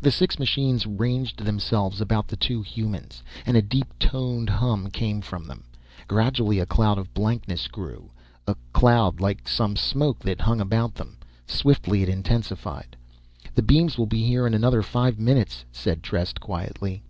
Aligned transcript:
The 0.00 0.10
six 0.10 0.40
machines 0.40 0.84
ranged 0.84 1.44
themselves 1.44 2.00
about 2.00 2.26
the 2.26 2.34
two 2.34 2.60
humans, 2.60 3.22
and 3.46 3.56
a 3.56 3.62
deep 3.62 3.86
toned 4.00 4.50
hum 4.50 4.90
came 4.90 5.20
from 5.20 5.44
them. 5.46 5.62
Gradually 6.08 6.58
a 6.58 6.66
cloud 6.66 6.98
of 6.98 7.14
blankness 7.14 7.68
grew 7.68 8.10
a 8.48 8.56
cloud, 8.72 9.20
like 9.20 9.46
some 9.46 9.76
smoke 9.76 10.18
that 10.24 10.40
hung 10.40 10.60
about 10.60 10.96
them. 10.96 11.18
Swiftly 11.46 12.02
it 12.02 12.08
intensified. 12.08 12.96
"The 13.54 13.62
beams 13.62 13.96
will 13.96 14.06
be 14.06 14.24
here 14.24 14.44
in 14.44 14.54
another 14.54 14.82
five 14.82 15.20
minutes," 15.20 15.64
said 15.70 16.02
Trest 16.02 16.40
quietly. 16.40 17.04